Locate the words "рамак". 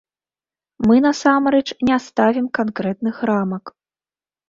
3.33-3.65